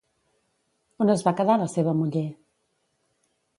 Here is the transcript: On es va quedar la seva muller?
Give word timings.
On 1.05 1.11
es 1.15 1.21
va 1.27 1.35
quedar 1.41 1.59
la 1.65 1.69
seva 1.75 1.95
muller? 2.01 2.25